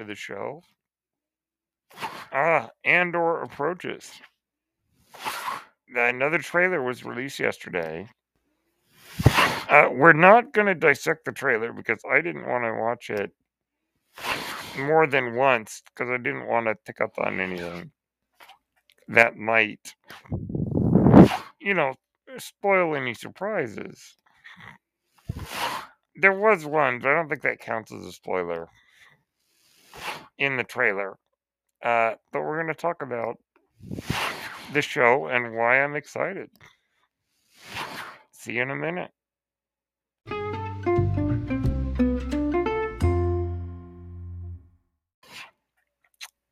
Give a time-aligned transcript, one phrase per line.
[0.00, 0.62] to the show.
[2.32, 4.10] Ah, Andor approaches.
[5.94, 8.08] Another trailer was released yesterday.
[9.68, 13.30] Uh, we're not going to dissect the trailer because I didn't want to watch it
[14.78, 17.90] more than once because I didn't want to pick up on anything
[19.08, 19.94] that might,
[21.60, 21.94] you know,
[22.38, 24.16] spoil any surprises.
[26.14, 28.68] There was one, but I don't think that counts as a spoiler
[30.38, 31.18] in the trailer.
[31.82, 33.36] Uh, but we're going to talk about
[34.72, 36.50] the show and why I'm excited.
[38.32, 39.10] See you in a minute.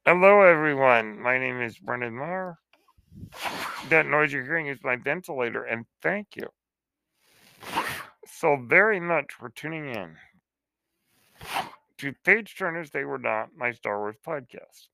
[0.06, 1.20] Hello, everyone.
[1.20, 2.56] My name is Brendan Marr.
[3.90, 6.48] That noise you're hearing is my ventilator, and thank you
[8.26, 10.16] so very much for tuning in
[11.98, 14.88] to Page Turners They Were Not, my Star Wars podcast.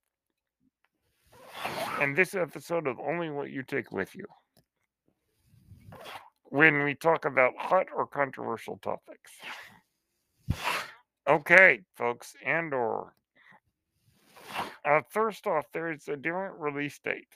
[2.01, 4.27] And this episode of Only What You Take With You.
[6.45, 9.33] When we talk about hot or controversial topics.
[11.29, 13.15] Okay, folks, Andor
[14.85, 17.29] uh, first off, there is a different release date.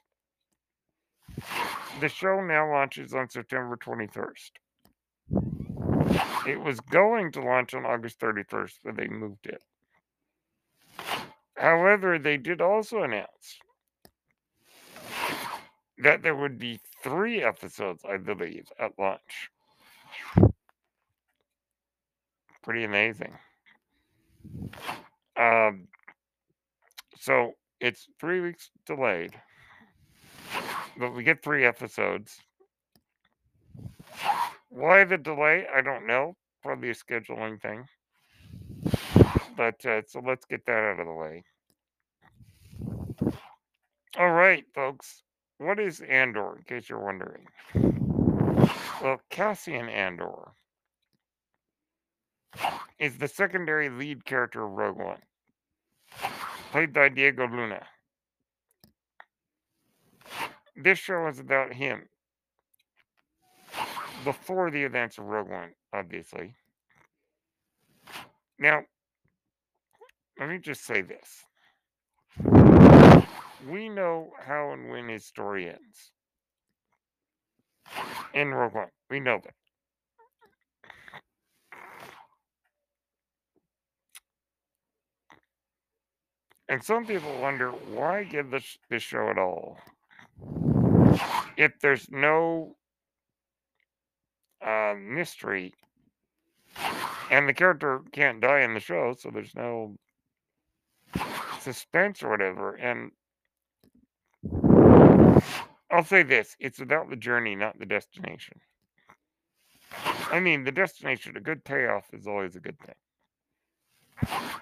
[2.01, 4.51] The show now launches on September 21st.
[6.49, 9.63] It was going to launch on August 31st, but they moved it.
[11.59, 13.59] However, they did also announce
[15.99, 19.51] that there would be three episodes, I believe, at launch.
[22.63, 23.37] Pretty amazing.
[25.37, 25.89] Um,
[27.21, 29.35] so it's three weeks delayed,
[30.97, 32.41] but we get three episodes.
[34.69, 35.67] Why the delay?
[35.75, 36.37] I don't know.
[36.63, 37.87] Probably a scheduling thing.
[39.57, 41.45] But uh, so let's get that out of the way.
[44.17, 45.23] All right, folks.
[45.59, 47.47] What is Andor, in case you're wondering?
[49.03, 50.53] Well, Cassian Andor
[52.99, 55.23] is the secondary lead character of Rogue One
[56.71, 57.87] played by Diego Luna.
[60.77, 62.09] This show is about him
[64.25, 66.55] before the events of Rogue One, obviously.
[68.59, 68.83] Now,
[70.39, 71.45] let me just say this.
[73.69, 76.13] We know how and when his story ends.
[78.35, 78.89] In Rogue One.
[79.11, 79.55] We know that.
[86.69, 89.79] And some people wonder why give this this show at all
[91.57, 92.77] if there's no
[94.65, 95.73] uh, mystery
[97.31, 99.97] and the character can't die in the show, so there's no
[101.61, 102.75] suspense or whatever.
[102.75, 103.11] And
[105.91, 108.61] I'll say this it's about the journey, not the destination.
[110.31, 112.95] I mean, the destination, a good payoff is always a good thing.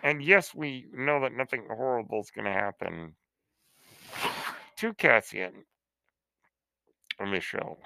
[0.02, 3.14] And yes, we know that nothing horrible is going to happen
[4.76, 5.64] to Cassian
[7.18, 7.78] on this show.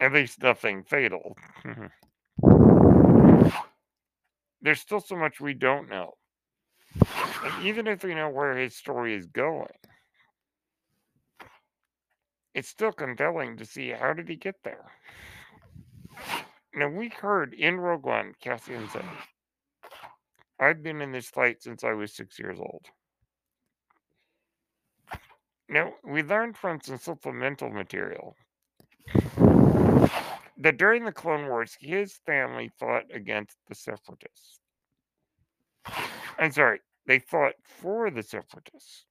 [0.00, 1.36] At least nothing fatal.
[1.64, 3.48] Mm-hmm.
[4.60, 6.14] There's still so much we don't know.
[7.44, 9.68] And even if we know where his story is going,
[12.54, 14.84] it's still compelling to see how did he get there.
[16.74, 19.04] Now we heard in Rogue One, Cassian said,
[20.58, 22.86] I've been in this fight since I was six years old.
[25.68, 28.36] Now, we learned from some supplemental material
[30.58, 34.60] that during the Clone Wars, his family fought against the Separatists.
[36.38, 39.04] I'm sorry, they fought for the Separatists.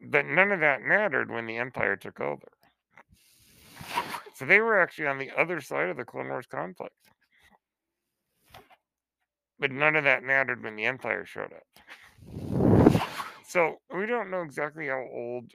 [0.00, 2.48] But none of that mattered when the Empire took over.
[4.34, 6.94] So they were actually on the other side of the Clone Wars conflict.
[9.58, 13.02] But none of that mattered when the Empire showed up.
[13.46, 15.52] So we don't know exactly how old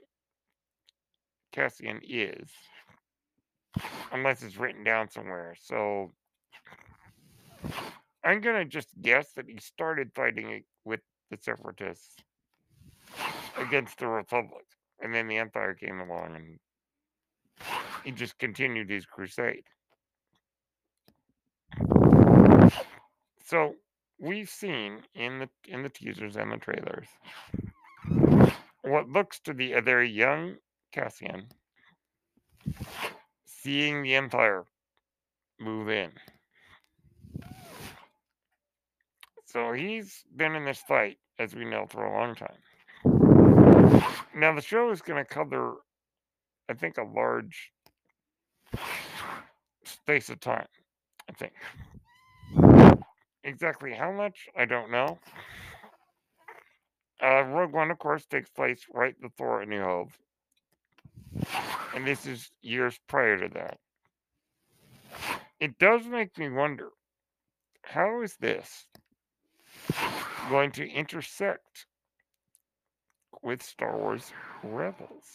[1.52, 2.50] Cassian is,
[4.12, 5.54] unless it's written down somewhere.
[5.60, 6.12] So
[8.24, 11.00] I'm gonna just guess that he started fighting with
[11.30, 12.16] the Separatists
[13.56, 14.64] against the Republic,
[15.00, 16.58] and then the Empire came along and
[18.04, 19.64] he just continued his crusade.
[23.44, 23.74] So
[24.18, 27.08] we've seen in the in the teasers and the trailers
[28.82, 30.56] what looks to be a very young
[30.92, 31.46] Cassian
[33.62, 34.64] seeing the Empire
[35.58, 36.10] move in.
[39.44, 42.56] So he's been in this fight, as we know, for a long time.
[44.34, 45.74] Now the show is going to cover,
[46.68, 47.72] I think, a large
[49.84, 50.66] space of time.
[51.28, 51.52] I think.
[53.44, 55.18] Exactly how much, I don't know.
[57.22, 60.10] Uh, Rogue One, of course, takes place right before A New Hope.
[61.94, 63.78] And this is years prior to that.
[65.60, 66.88] It does make me wonder
[67.82, 68.86] how is this
[70.48, 71.86] going to intersect
[73.42, 74.32] with Star Wars
[74.62, 75.26] Rebels?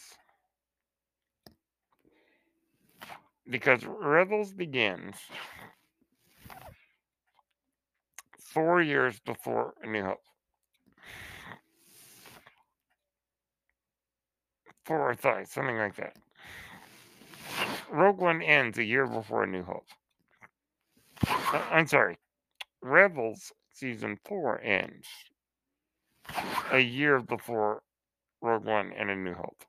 [3.48, 5.14] Because Rebels begins
[8.40, 10.18] four years before New Hope.
[14.86, 16.16] Four or five, something like that.
[17.90, 19.86] Rogue One ends a year before A New Hope.
[21.28, 22.16] Uh, I'm sorry.
[22.80, 25.08] Rebels season four ends
[26.70, 27.82] a year before
[28.40, 29.64] Rogue One and A New Hope.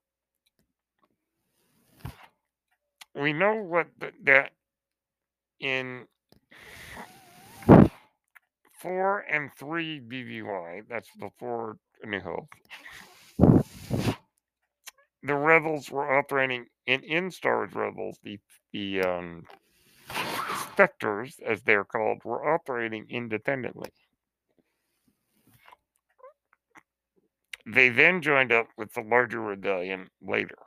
[3.16, 4.52] We know what the, that
[5.60, 6.06] in
[8.80, 12.50] four and three BBY, that's before A New Hope,
[15.24, 18.40] the rebels were operating in in Star Wars Rebels, the
[18.72, 19.44] the um,
[20.72, 23.90] Spectres, as they're called, were operating independently.
[27.66, 30.58] They then joined up with the larger rebellion later.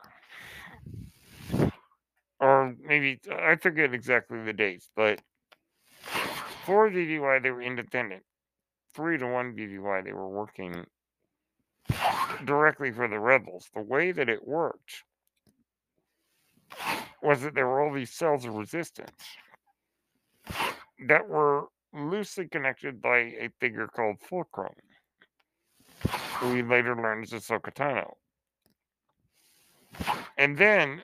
[2.39, 5.21] Or maybe, I forget exactly the dates, but
[6.65, 8.23] for BBY, they were independent.
[8.93, 10.85] Three to one BBY, they were working
[12.45, 13.69] directly for the rebels.
[13.73, 15.03] The way that it worked
[17.21, 19.23] was that there were all these cells of resistance
[21.07, 24.73] that were loosely connected by a figure called Fulcrum,
[26.35, 28.13] who we later learned is Ahsoka Tano.
[30.37, 31.03] And then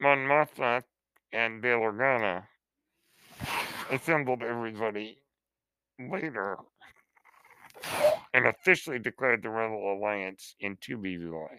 [0.00, 0.82] Mon Mothma
[1.32, 2.44] and Bail Organa
[3.90, 5.18] assembled everybody
[5.98, 6.58] later
[8.32, 11.58] and officially declared the Rebel Alliance in 2 BBY.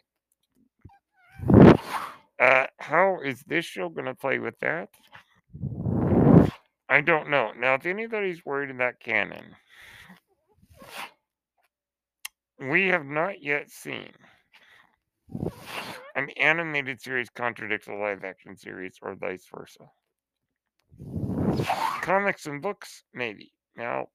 [2.40, 4.90] Uh, how is this show going to play with that?
[6.90, 7.52] I don't know.
[7.58, 9.56] Now, if anybody's worried about canon,
[12.60, 14.12] we have not yet seen
[16.16, 19.90] an animated series contradicts a live action series or vice versa.
[22.02, 23.52] Comics and books, maybe.
[23.76, 24.08] Now,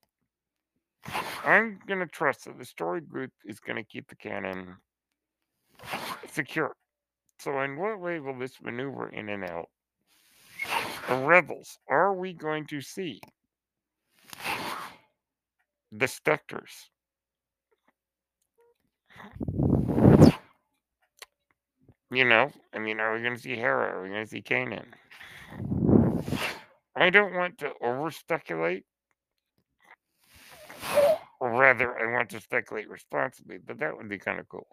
[1.45, 4.77] I'm going to trust that the story group is going to keep the canon
[6.31, 6.75] secure.
[7.39, 9.69] So, in what way will this maneuver in and out?
[11.09, 13.21] Rebels, are we going to see
[15.91, 16.91] the specters?
[22.13, 23.97] You know, I mean, are we going to see Hera?
[23.97, 24.87] Are we going to see Kanan?
[26.97, 28.85] I don't want to over speculate.
[31.41, 34.67] Or rather, I want to speculate responsibly, but that would be kind of cool.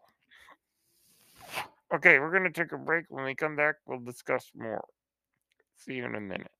[1.93, 3.05] Okay, we're going to take a break.
[3.07, 4.83] When we come back, we'll discuss more.
[5.77, 6.51] See you in a minute.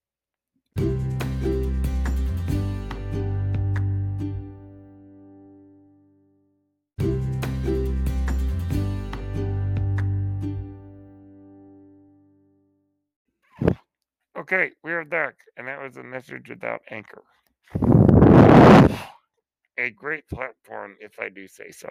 [14.37, 17.23] Okay, we are back, and that was a message without Anchor.
[19.91, 21.89] Great platform, if I do say so.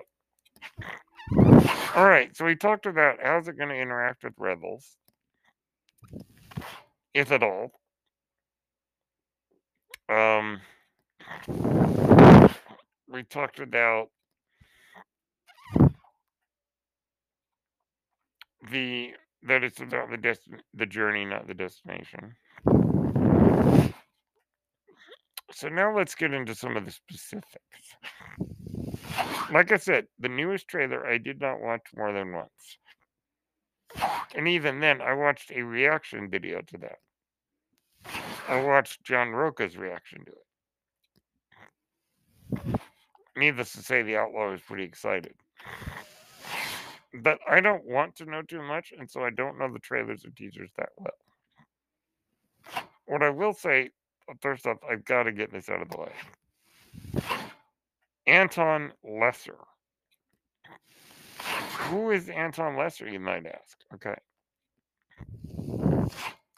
[1.95, 4.97] All right, so we talked about how's it going to interact with Rebels,
[7.15, 7.73] if at all.
[10.09, 10.61] Um,
[13.09, 14.09] we talked about
[18.71, 19.13] the
[19.43, 22.35] that it's about the dest- the journey, not the destination.
[25.53, 27.97] So now let's get into some of the specifics.
[29.53, 32.79] Like I said, the newest trailer I did not watch more than once.
[34.35, 36.99] And even then, I watched a reaction video to that.
[38.49, 40.33] I watched John Roca's reaction to
[42.63, 42.81] it.
[43.37, 45.35] Needless to say, the Outlaw was pretty excited.
[47.15, 50.25] But I don't want to know too much, and so I don't know the trailers
[50.25, 51.15] or teasers that well.
[53.07, 53.91] What I will say,
[54.41, 56.13] first off, I've got to get this out of the way.
[58.27, 59.59] Anton Lesser.
[61.89, 63.79] Who is Anton Lesser, you might ask?
[63.95, 64.17] Okay.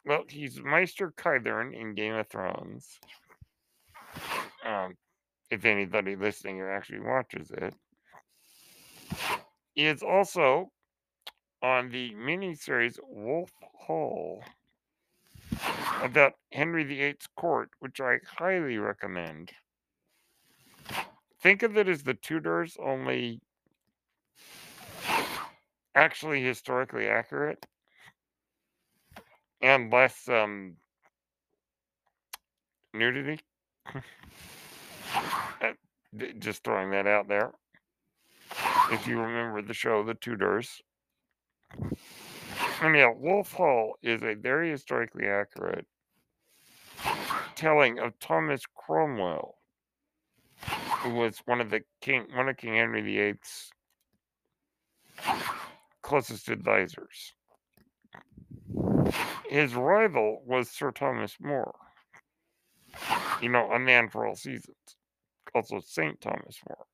[0.06, 2.98] Well, he's Maester Qyburn in Game of Thrones.
[4.64, 4.94] Um,
[5.50, 7.74] if anybody listening or actually watches it,
[9.76, 10.70] is also
[11.62, 14.42] on the miniseries Wolf Hall
[16.02, 19.52] about Henry VIII's court, which I highly recommend.
[21.40, 23.40] Think of it as the Tudors, only
[25.94, 27.66] actually historically accurate
[29.60, 30.76] and less um,
[32.94, 33.40] nudity.
[35.60, 35.72] Uh,
[36.38, 37.52] just throwing that out there.
[38.92, 40.80] If you remember the show, The Tudors.
[42.80, 45.86] Yeah, Wolf Hall is a very historically accurate
[47.56, 49.56] telling of Thomas Cromwell,
[51.00, 53.70] who was one of the king, one of King Henry VIII's
[56.02, 57.34] closest advisors.
[59.48, 61.74] His rival was Sir Thomas More,
[63.42, 64.76] you know, a man for all seasons,
[65.52, 66.20] also St.
[66.20, 66.86] Thomas More.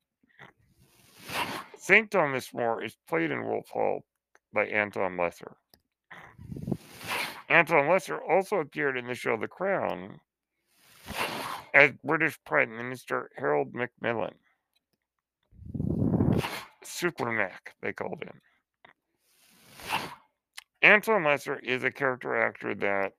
[1.77, 2.09] St.
[2.09, 4.03] Thomas More is played in Wolf Hall
[4.51, 5.57] by Anton Lesser.
[7.49, 10.19] Anton Lesser also appeared in the show The Crown
[11.73, 14.33] as British Prime Minister Harold Macmillan.
[16.83, 18.41] Super Mac, they called him.
[20.81, 23.13] Anton Lesser is a character actor that,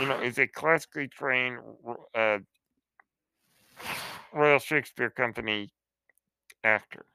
[0.00, 1.58] you know, is a classically trained
[2.14, 2.38] uh,
[4.32, 5.70] Royal Shakespeare Company
[6.64, 7.06] actor.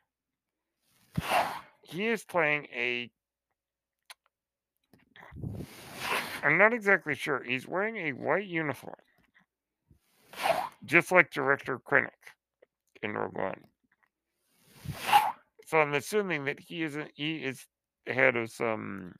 [1.82, 3.12] He is playing a.
[6.44, 7.42] I'm not exactly sure.
[7.44, 8.96] He's wearing a white uniform,
[10.86, 12.10] just like director Krennic
[13.02, 13.64] in Rogue One.
[15.66, 17.66] So I'm assuming that he is a, he is
[18.08, 19.16] head of some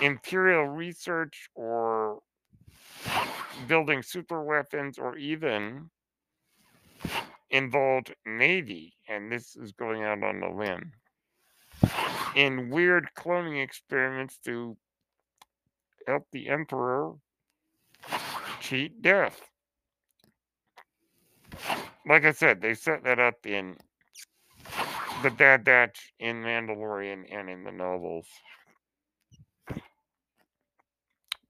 [0.00, 2.20] imperial research or
[3.66, 5.90] building super weapons or even
[7.50, 10.92] involved navy and this is going out on a limb
[12.34, 14.76] in weird cloning experiments to
[16.06, 17.12] help the emperor
[18.60, 19.40] cheat death
[22.06, 23.76] like i said they set that up in
[25.24, 28.26] the Bad Batch in Mandalorian and in the novels.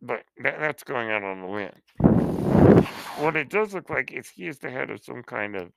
[0.00, 1.72] But that, that's going out on the limb.
[3.18, 5.72] What it does look like is he is the head of some kind of,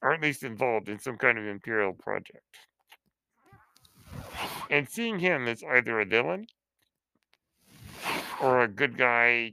[0.00, 2.56] or at least involved in some kind of Imperial project.
[4.70, 6.46] And seeing him as either a villain
[8.40, 9.52] or a good guy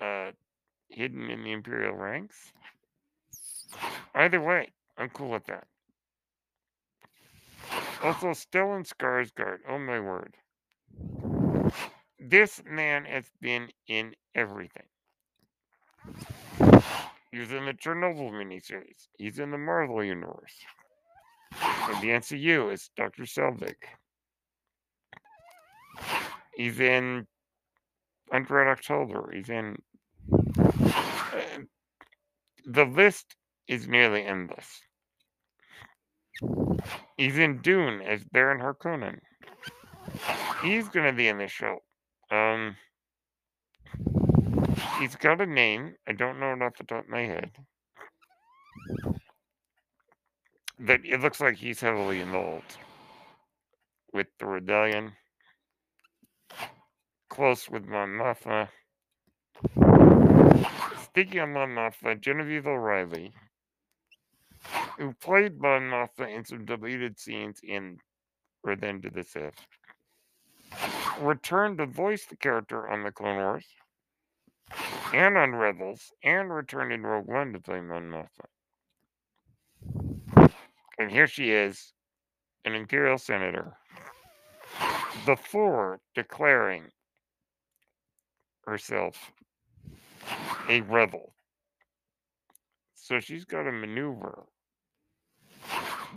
[0.00, 0.32] uh,
[0.88, 2.52] hidden in the Imperial ranks
[4.14, 5.66] Either way, I'm cool with that.
[8.02, 9.58] Also, Stellan Skarsgård.
[9.68, 10.36] Oh my word.
[12.18, 14.86] This man has been in everything.
[17.32, 19.08] He's in the Chernobyl miniseries.
[19.18, 20.54] He's in the Marvel universe.
[21.92, 23.24] In the MCU, is Dr.
[23.24, 23.74] Selvig.
[26.56, 27.26] He's in
[28.32, 29.30] Under October.
[29.34, 29.76] He's in.
[32.66, 33.36] The list
[33.68, 34.80] is nearly endless.
[37.16, 39.20] He's in Dune as Baron Harkonnen.
[40.62, 41.78] He's gonna be in the show.
[42.30, 42.76] Um,
[44.98, 45.94] he's got a name.
[46.08, 47.50] I don't know it off the top of my head.
[50.78, 52.76] But it looks like he's heavily involved
[54.12, 55.12] with the rebellion.
[57.30, 58.68] Close with Mon Mothma.
[61.02, 63.32] Speaking of Mon Mothma, Genevieve O'Reilly
[64.98, 67.98] who played Mon Mothma in some deleted scenes in
[68.62, 69.54] Revenge of the Sith,
[71.20, 73.66] returned to voice the character on the Clone Wars
[75.12, 78.46] and on Rebels, and returned in Rogue One to play Mon Mothma.
[80.98, 81.92] And here she is,
[82.64, 83.76] an Imperial Senator,
[85.26, 86.84] before declaring
[88.66, 89.32] herself
[90.68, 91.34] a rebel.
[92.94, 94.44] So she's got to maneuver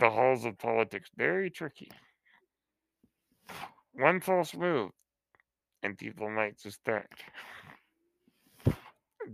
[0.00, 1.90] the halls of politics very tricky.
[3.92, 4.92] One false move,
[5.82, 7.24] and people might suspect.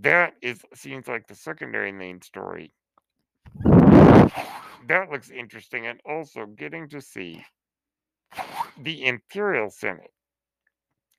[0.01, 2.73] That is seems like the secondary main story.
[4.88, 7.45] That looks interesting, and also getting to see
[8.79, 10.12] the Imperial Senate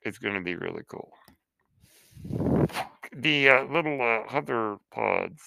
[0.03, 1.11] is going to be really cool.
[3.11, 5.41] The uh, little uh, hover pods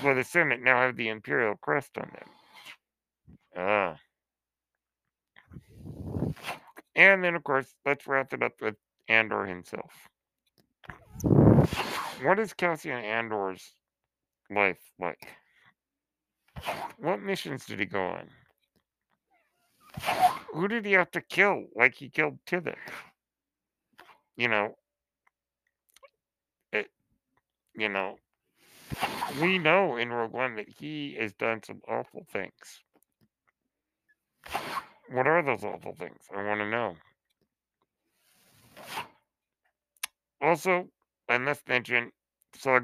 [0.00, 2.28] for the Senate now have the Imperial crest on them.
[3.56, 3.96] Ah.
[6.94, 8.76] And then, of course, let's wrap it up with
[9.08, 9.92] Andor himself.
[12.22, 13.72] What is Cassian Andor's
[14.50, 15.39] life like?
[16.98, 18.28] What missions did he go on?
[20.52, 22.76] Who did he have to kill like he killed Tivik?
[24.36, 24.76] You know,
[26.72, 26.90] it,
[27.76, 28.16] you know,
[29.40, 32.80] we know in Rogue One that he has done some awful things.
[35.10, 36.22] What are those awful things?
[36.34, 36.96] I want to know.
[40.40, 40.88] Also,
[41.28, 42.12] I must mention
[42.56, 42.78] Saw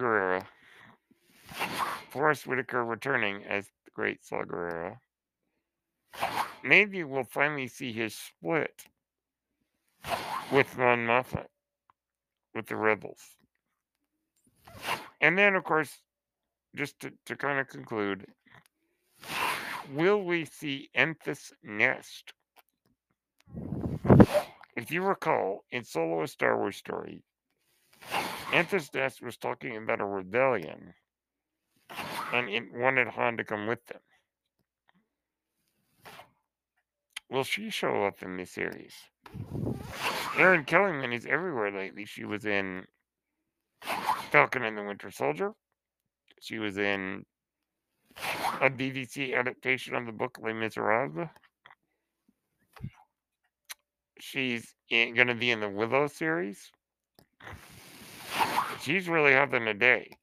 [2.17, 4.97] Forest Whitaker returning as the great Saw Gerrera.
[6.65, 8.87] Maybe we'll finally see his split
[10.51, 11.45] with Mon Mothma,
[12.55, 13.21] with the rebels.
[15.21, 16.01] And then, of course,
[16.75, 18.27] just to, to kind of conclude,
[19.93, 22.33] will we see Enfys Nest?
[24.75, 27.23] If you recall, in Solo a Star Wars story,
[28.53, 30.95] Enfys Nest was talking about a rebellion
[32.33, 34.01] and it wanted Han to come with them.
[37.31, 38.95] Will she show up in this series?
[40.39, 42.05] Erin Kellyman is everywhere lately.
[42.05, 42.85] She was in
[44.31, 45.53] Falcon and the Winter Soldier.
[46.41, 47.25] She was in
[48.61, 51.29] a BBC adaptation of the book Les Miserables.
[54.19, 56.71] She's going to be in the Willow series.
[58.81, 60.17] She's really having a day.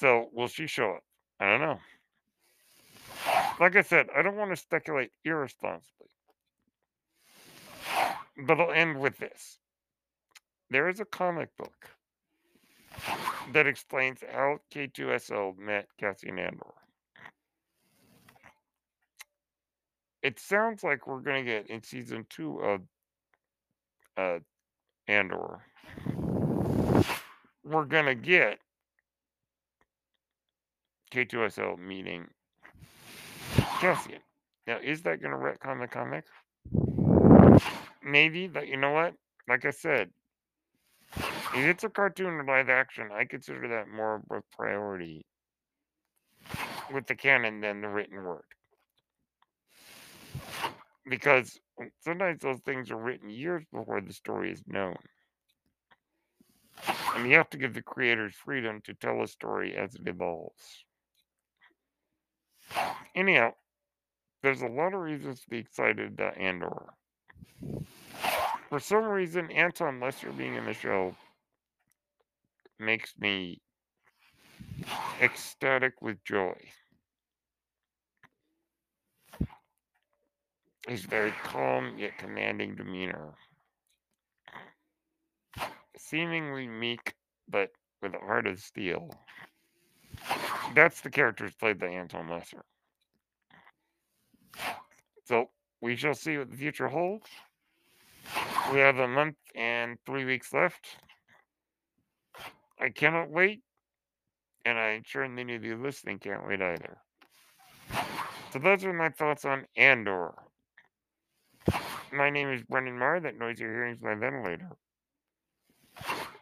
[0.00, 1.04] So, will she show up?
[1.40, 1.78] I don't know.
[3.60, 6.06] Like I said, I don't want to speculate irresponsibly.
[8.46, 9.58] But I'll end with this.
[10.70, 11.90] There is a comic book
[13.52, 16.72] that explains how K2SO met Cassian Andor.
[20.22, 22.80] It sounds like we're going to get in season two of
[24.16, 24.38] uh,
[25.08, 25.58] Andor.
[27.62, 28.60] We're going to get
[31.10, 32.26] K2SO meeting.
[34.66, 36.24] Now, is that going to retcon the comic?
[38.02, 39.14] Maybe, but you know what?
[39.48, 40.10] Like I said,
[41.16, 45.26] if it's a cartoon or live action, I consider that more of a priority
[46.92, 48.44] with the canon than the written word.
[51.08, 51.58] Because
[52.04, 54.96] sometimes those things are written years before the story is known.
[57.16, 60.84] And you have to give the creators freedom to tell a story as it evolves.
[63.14, 63.52] Anyhow,
[64.42, 66.94] there's a lot of reasons to be excited about Andor.
[68.68, 71.14] For some reason, Anton Lesser being in the show
[72.78, 73.60] makes me
[75.20, 76.54] ecstatic with joy.
[80.88, 83.34] His very calm yet commanding demeanor.
[85.96, 87.14] Seemingly meek,
[87.48, 89.10] but with a heart of steel.
[90.74, 92.64] That's the characters played by Anton Lesser.
[95.24, 97.26] So we shall see what the future holds.
[98.72, 100.86] We have a month and three weeks left.
[102.80, 103.62] I cannot wait,
[104.64, 106.98] and I'm sure many of you listening can't wait either.
[108.52, 110.34] So those are my thoughts on Andor.
[112.12, 113.20] My name is Brendan Marr.
[113.20, 114.70] That noise you're hearing is my ventilator.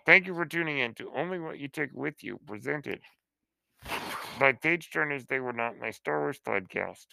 [0.06, 3.00] Thank you for tuning in to Only What You Take With You, presented
[4.40, 7.06] my page turners, they were not my Star Wars podcast.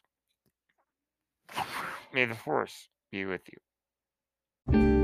[2.14, 4.95] May the Force be with you.